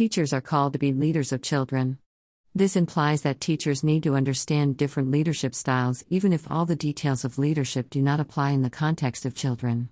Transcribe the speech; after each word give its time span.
Teachers 0.00 0.32
are 0.32 0.40
called 0.40 0.72
to 0.72 0.78
be 0.78 0.94
leaders 0.94 1.30
of 1.30 1.42
children. 1.42 1.98
This 2.54 2.74
implies 2.74 3.20
that 3.20 3.38
teachers 3.38 3.84
need 3.84 4.02
to 4.04 4.14
understand 4.14 4.78
different 4.78 5.10
leadership 5.10 5.54
styles, 5.54 6.02
even 6.08 6.32
if 6.32 6.50
all 6.50 6.64
the 6.64 6.74
details 6.74 7.22
of 7.22 7.36
leadership 7.36 7.90
do 7.90 8.00
not 8.00 8.18
apply 8.18 8.52
in 8.52 8.62
the 8.62 8.70
context 8.70 9.26
of 9.26 9.34
children. 9.34 9.90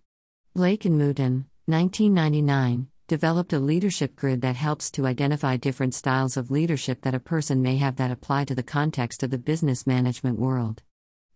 Blake 0.55 0.87
and 0.87 0.97
Mouton, 0.97 1.45
1999, 1.67 2.89
developed 3.07 3.53
a 3.53 3.59
leadership 3.59 4.17
grid 4.17 4.41
that 4.41 4.57
helps 4.57 4.91
to 4.93 5.05
identify 5.05 5.59
different 5.59 5.93
styles 5.93 6.39
of 6.39 6.51
leadership 6.51 7.03
that 7.03 7.15
a 7.15 7.21
person 7.21 7.61
may 7.61 7.77
have 7.77 7.97
that 7.97 8.11
apply 8.11 8.47
to 8.47 8.55
the 8.55 8.63
context 8.63 9.23
of 9.23 9.29
the 9.29 9.37
business 9.37 9.87
management 9.87 10.39
world. 10.39 10.83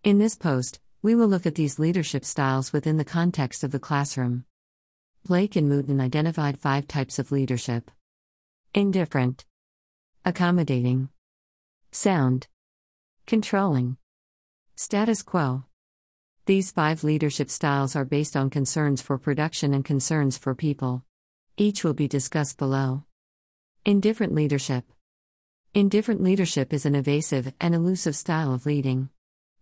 In 0.03 0.17
this 0.17 0.35
post, 0.35 0.79
we 1.03 1.13
will 1.13 1.27
look 1.27 1.45
at 1.45 1.53
these 1.53 1.77
leadership 1.77 2.25
styles 2.25 2.73
within 2.73 2.97
the 2.97 3.05
context 3.05 3.63
of 3.63 3.69
the 3.69 3.77
classroom. 3.77 4.45
Blake 5.23 5.55
and 5.55 5.69
Mouton 5.69 6.01
identified 6.01 6.57
five 6.57 6.87
types 6.87 7.19
of 7.19 7.31
leadership 7.31 7.91
indifferent, 8.75 9.45
accommodating, 10.25 11.07
sound, 11.91 12.47
controlling, 13.27 13.97
status 14.75 15.21
quo. 15.21 15.63
These 16.47 16.71
five 16.71 17.03
leadership 17.03 17.51
styles 17.51 17.95
are 17.95 18.03
based 18.03 18.35
on 18.35 18.49
concerns 18.49 18.99
for 18.99 19.19
production 19.19 19.75
and 19.75 19.85
concerns 19.85 20.39
for 20.39 20.55
people. 20.55 21.03
Each 21.55 21.83
will 21.83 21.93
be 21.93 22.07
discussed 22.07 22.57
below. 22.57 23.03
Indifferent 23.85 24.33
leadership. 24.33 24.85
Indifferent 25.75 26.23
leadership 26.23 26.73
is 26.73 26.87
an 26.87 26.95
evasive 26.95 27.53
and 27.61 27.75
elusive 27.75 28.15
style 28.15 28.51
of 28.51 28.65
leading. 28.65 29.09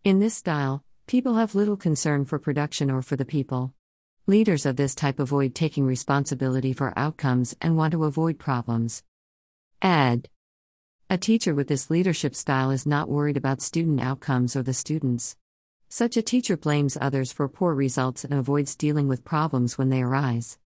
In 0.06 0.20
this 0.20 0.36
style, 0.36 0.86
people 1.06 1.34
have 1.34 1.54
little 1.54 1.78
concern 1.78 2.24
for 2.24 2.40
production 2.40 2.90
or 2.90 3.02
for 3.02 3.18
the 3.18 3.26
people. 3.26 3.74
Leaders 4.28 4.68
of 4.68 4.76
this 4.76 4.94
type 4.94 5.20
avoid 5.20 5.56
taking 5.56 5.84
responsibility 5.84 6.74
for 6.74 6.94
outcomes 6.96 7.56
and 7.60 7.76
want 7.76 7.92
to 7.92 8.04
avoid 8.04 8.38
problems. 8.38 9.02
Add. 9.82 10.30
A 11.10 11.18
teacher 11.18 11.56
with 11.56 11.68
this 11.68 11.90
leadership 11.90 12.36
style 12.36 12.70
is 12.70 12.86
not 12.86 13.10
worried 13.10 13.36
about 13.36 13.64
student 13.64 14.00
outcomes 14.00 14.56
or 14.56 14.62
the 14.62 14.74
students. 14.74 15.38
Such 15.90 16.18
a 16.18 16.22
teacher 16.22 16.56
blames 16.56 17.00
others 17.02 17.32
for 17.34 17.50
poor 17.50 17.74
results 17.74 18.24
and 18.24 18.32
avoids 18.32 18.76
dealing 18.76 19.08
with 19.08 19.26
problems 19.26 19.80
when 19.80 19.90
they 19.90 20.04
arise. 20.04 20.60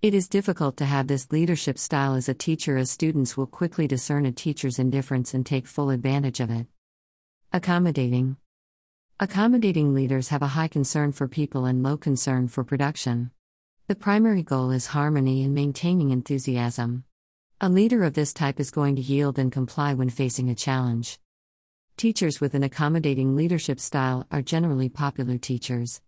It 0.00 0.14
is 0.14 0.28
difficult 0.28 0.76
to 0.76 0.84
have 0.84 1.08
this 1.08 1.32
leadership 1.32 1.78
style 1.78 2.14
as 2.14 2.28
a 2.28 2.34
teacher, 2.34 2.76
as 2.76 2.92
students 2.92 3.36
will 3.36 3.46
quickly 3.46 3.88
discern 3.88 4.24
a 4.24 4.30
teacher's 4.30 4.78
indifference 4.78 5.34
and 5.34 5.44
take 5.44 5.66
full 5.66 5.90
advantage 5.90 6.38
of 6.38 6.48
it. 6.48 6.68
Accommodating. 7.52 8.36
Accommodating 9.22 9.92
leaders 9.92 10.28
have 10.28 10.40
a 10.40 10.46
high 10.56 10.68
concern 10.68 11.12
for 11.12 11.28
people 11.28 11.66
and 11.66 11.82
low 11.82 11.98
concern 11.98 12.48
for 12.48 12.64
production. 12.64 13.30
The 13.86 13.94
primary 13.94 14.42
goal 14.42 14.70
is 14.70 14.86
harmony 14.86 15.44
and 15.44 15.54
maintaining 15.54 16.08
enthusiasm. 16.10 17.04
A 17.60 17.68
leader 17.68 18.02
of 18.02 18.14
this 18.14 18.32
type 18.32 18.58
is 18.58 18.70
going 18.70 18.96
to 18.96 19.02
yield 19.02 19.38
and 19.38 19.52
comply 19.52 19.92
when 19.92 20.08
facing 20.08 20.48
a 20.48 20.54
challenge. 20.54 21.18
Teachers 21.98 22.40
with 22.40 22.54
an 22.54 22.62
accommodating 22.62 23.36
leadership 23.36 23.78
style 23.78 24.26
are 24.30 24.40
generally 24.40 24.88
popular 24.88 25.36
teachers. 25.36 26.00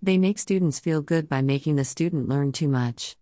They 0.00 0.16
make 0.16 0.38
students 0.38 0.80
feel 0.80 1.02
good 1.02 1.28
by 1.28 1.42
making 1.42 1.76
the 1.76 1.84
student 1.84 2.30
learn 2.30 2.50
too 2.52 2.68
much. 2.68 3.14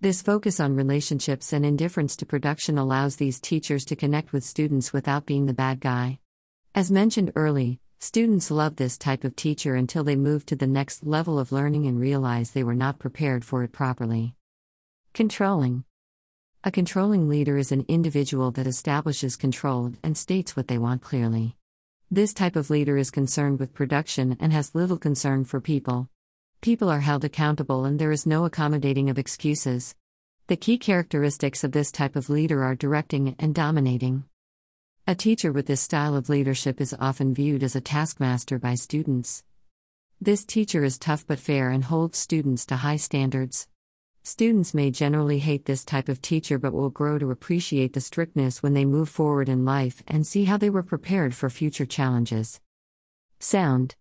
This 0.00 0.22
focus 0.22 0.60
on 0.60 0.76
relationships 0.76 1.52
and 1.52 1.66
indifference 1.66 2.14
to 2.18 2.26
production 2.26 2.78
allows 2.78 3.16
these 3.16 3.40
teachers 3.40 3.84
to 3.86 3.96
connect 3.96 4.32
with 4.32 4.44
students 4.44 4.92
without 4.92 5.26
being 5.26 5.46
the 5.46 5.52
bad 5.52 5.80
guy. 5.80 6.20
As 6.76 6.92
mentioned 6.92 7.32
early, 7.34 7.80
Students 8.04 8.50
love 8.50 8.76
this 8.76 8.98
type 8.98 9.24
of 9.24 9.34
teacher 9.34 9.76
until 9.76 10.04
they 10.04 10.14
move 10.14 10.44
to 10.44 10.56
the 10.56 10.66
next 10.66 11.06
level 11.06 11.38
of 11.38 11.52
learning 11.52 11.86
and 11.86 11.98
realize 11.98 12.50
they 12.50 12.62
were 12.62 12.74
not 12.74 12.98
prepared 12.98 13.46
for 13.46 13.62
it 13.62 13.72
properly. 13.72 14.34
Controlling. 15.14 15.84
A 16.64 16.70
controlling 16.70 17.30
leader 17.30 17.56
is 17.56 17.72
an 17.72 17.86
individual 17.88 18.50
that 18.50 18.66
establishes 18.66 19.36
control 19.36 19.94
and 20.02 20.18
states 20.18 20.54
what 20.54 20.68
they 20.68 20.76
want 20.76 21.00
clearly. 21.00 21.56
This 22.10 22.34
type 22.34 22.56
of 22.56 22.68
leader 22.68 22.98
is 22.98 23.10
concerned 23.10 23.58
with 23.58 23.72
production 23.72 24.36
and 24.38 24.52
has 24.52 24.74
little 24.74 24.98
concern 24.98 25.46
for 25.46 25.62
people. 25.62 26.10
People 26.60 26.90
are 26.90 27.00
held 27.00 27.24
accountable 27.24 27.86
and 27.86 27.98
there 27.98 28.12
is 28.12 28.26
no 28.26 28.44
accommodating 28.44 29.08
of 29.08 29.18
excuses. 29.18 29.94
The 30.48 30.56
key 30.56 30.76
characteristics 30.76 31.64
of 31.64 31.72
this 31.72 31.90
type 31.90 32.16
of 32.16 32.28
leader 32.28 32.64
are 32.64 32.74
directing 32.74 33.34
and 33.38 33.54
dominating. 33.54 34.24
A 35.06 35.14
teacher 35.14 35.52
with 35.52 35.66
this 35.66 35.82
style 35.82 36.16
of 36.16 36.30
leadership 36.30 36.80
is 36.80 36.96
often 36.98 37.34
viewed 37.34 37.62
as 37.62 37.76
a 37.76 37.80
taskmaster 37.82 38.58
by 38.58 38.74
students. 38.74 39.44
This 40.18 40.46
teacher 40.46 40.82
is 40.82 40.96
tough 40.96 41.26
but 41.26 41.38
fair 41.38 41.68
and 41.68 41.84
holds 41.84 42.16
students 42.16 42.64
to 42.66 42.76
high 42.76 42.96
standards. 42.96 43.68
Students 44.22 44.72
may 44.72 44.90
generally 44.90 45.40
hate 45.40 45.66
this 45.66 45.84
type 45.84 46.08
of 46.08 46.22
teacher 46.22 46.58
but 46.58 46.72
will 46.72 46.88
grow 46.88 47.18
to 47.18 47.30
appreciate 47.30 47.92
the 47.92 48.00
strictness 48.00 48.62
when 48.62 48.72
they 48.72 48.86
move 48.86 49.10
forward 49.10 49.50
in 49.50 49.66
life 49.66 50.02
and 50.08 50.26
see 50.26 50.44
how 50.44 50.56
they 50.56 50.70
were 50.70 50.82
prepared 50.82 51.34
for 51.34 51.50
future 51.50 51.84
challenges. 51.84 52.62
Sound 53.40 53.96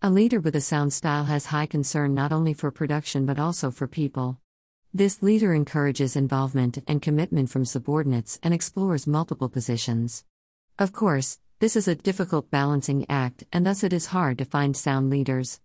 A 0.00 0.10
leader 0.10 0.38
with 0.38 0.54
a 0.54 0.60
sound 0.60 0.92
style 0.92 1.24
has 1.24 1.46
high 1.46 1.66
concern 1.66 2.14
not 2.14 2.30
only 2.30 2.54
for 2.54 2.70
production 2.70 3.26
but 3.26 3.40
also 3.40 3.72
for 3.72 3.88
people. 3.88 4.38
This 4.92 5.22
leader 5.22 5.54
encourages 5.54 6.16
involvement 6.16 6.78
and 6.88 7.00
commitment 7.00 7.48
from 7.48 7.64
subordinates 7.64 8.40
and 8.42 8.52
explores 8.52 9.06
multiple 9.06 9.48
positions. 9.48 10.24
Of 10.80 10.92
course, 10.92 11.38
this 11.60 11.76
is 11.76 11.86
a 11.86 11.94
difficult 11.94 12.50
balancing 12.50 13.06
act, 13.08 13.44
and 13.52 13.64
thus 13.64 13.84
it 13.84 13.92
is 13.92 14.06
hard 14.06 14.38
to 14.38 14.44
find 14.44 14.76
sound 14.76 15.08
leaders. 15.08 15.60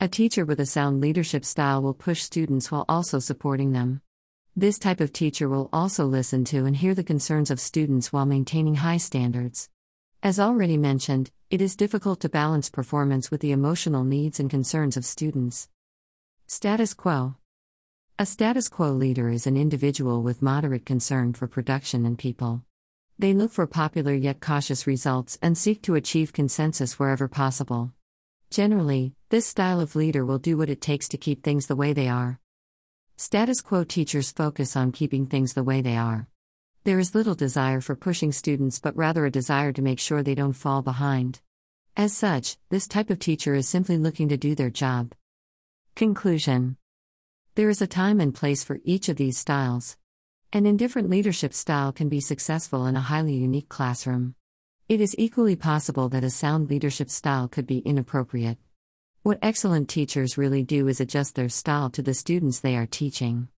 A 0.00 0.08
teacher 0.08 0.44
with 0.44 0.58
a 0.58 0.66
sound 0.66 1.00
leadership 1.00 1.44
style 1.44 1.80
will 1.80 1.94
push 1.94 2.22
students 2.22 2.72
while 2.72 2.84
also 2.88 3.20
supporting 3.20 3.70
them. 3.70 4.00
This 4.56 4.80
type 4.80 5.00
of 5.00 5.12
teacher 5.12 5.48
will 5.48 5.68
also 5.72 6.04
listen 6.04 6.44
to 6.46 6.64
and 6.64 6.74
hear 6.74 6.94
the 6.96 7.04
concerns 7.04 7.52
of 7.52 7.60
students 7.60 8.12
while 8.12 8.26
maintaining 8.26 8.76
high 8.76 8.96
standards. 8.96 9.68
As 10.24 10.40
already 10.40 10.76
mentioned, 10.76 11.30
it 11.50 11.62
is 11.62 11.76
difficult 11.76 12.18
to 12.20 12.28
balance 12.28 12.68
performance 12.68 13.30
with 13.30 13.42
the 13.42 13.52
emotional 13.52 14.02
needs 14.02 14.40
and 14.40 14.50
concerns 14.50 14.96
of 14.96 15.04
students. 15.04 15.68
Status 16.48 16.94
quo 16.94 17.36
a 18.20 18.26
status 18.26 18.68
quo 18.68 18.90
leader 18.90 19.30
is 19.30 19.46
an 19.46 19.56
individual 19.56 20.22
with 20.22 20.42
moderate 20.42 20.84
concern 20.84 21.32
for 21.32 21.46
production 21.46 22.04
and 22.04 22.18
people. 22.18 22.62
They 23.18 23.32
look 23.32 23.50
for 23.50 23.66
popular 23.66 24.12
yet 24.12 24.40
cautious 24.40 24.86
results 24.86 25.38
and 25.40 25.56
seek 25.56 25.80
to 25.84 25.94
achieve 25.94 26.34
consensus 26.34 26.98
wherever 26.98 27.28
possible. 27.28 27.94
Generally, 28.50 29.14
this 29.30 29.46
style 29.46 29.80
of 29.80 29.96
leader 29.96 30.26
will 30.26 30.36
do 30.38 30.58
what 30.58 30.68
it 30.68 30.82
takes 30.82 31.08
to 31.08 31.16
keep 31.16 31.42
things 31.42 31.66
the 31.66 31.74
way 31.74 31.94
they 31.94 32.08
are. 32.08 32.38
Status 33.16 33.62
quo 33.62 33.84
teachers 33.84 34.32
focus 34.32 34.76
on 34.76 34.92
keeping 34.92 35.24
things 35.24 35.54
the 35.54 35.64
way 35.64 35.80
they 35.80 35.96
are. 35.96 36.28
There 36.84 36.98
is 36.98 37.14
little 37.14 37.34
desire 37.34 37.80
for 37.80 37.96
pushing 37.96 38.32
students, 38.32 38.80
but 38.80 38.94
rather 38.98 39.24
a 39.24 39.30
desire 39.30 39.72
to 39.72 39.80
make 39.80 39.98
sure 39.98 40.22
they 40.22 40.34
don't 40.34 40.52
fall 40.52 40.82
behind. 40.82 41.40
As 41.96 42.12
such, 42.12 42.58
this 42.68 42.86
type 42.86 43.08
of 43.08 43.18
teacher 43.18 43.54
is 43.54 43.66
simply 43.66 43.96
looking 43.96 44.28
to 44.28 44.36
do 44.36 44.54
their 44.54 44.68
job. 44.68 45.14
Conclusion 45.96 46.76
there 47.60 47.68
is 47.68 47.82
a 47.82 47.86
time 47.86 48.20
and 48.20 48.34
place 48.34 48.64
for 48.64 48.80
each 48.84 49.10
of 49.10 49.16
these 49.16 49.36
styles. 49.36 49.98
An 50.50 50.64
indifferent 50.64 51.10
leadership 51.10 51.52
style 51.52 51.92
can 51.92 52.08
be 52.08 52.18
successful 52.18 52.86
in 52.86 52.96
a 52.96 53.02
highly 53.02 53.34
unique 53.34 53.68
classroom. 53.68 54.34
It 54.88 54.98
is 54.98 55.14
equally 55.18 55.56
possible 55.56 56.08
that 56.08 56.24
a 56.24 56.30
sound 56.30 56.70
leadership 56.70 57.10
style 57.10 57.48
could 57.48 57.66
be 57.66 57.80
inappropriate. 57.80 58.56
What 59.24 59.40
excellent 59.42 59.90
teachers 59.90 60.38
really 60.38 60.62
do 60.62 60.88
is 60.88 61.02
adjust 61.02 61.34
their 61.34 61.50
style 61.50 61.90
to 61.90 62.00
the 62.00 62.14
students 62.14 62.60
they 62.60 62.76
are 62.76 62.86
teaching. 62.86 63.48